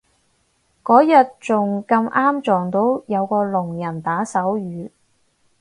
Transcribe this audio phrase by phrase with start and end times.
[0.83, 4.89] 嗰日仲咁啱撞到有個聾人打手語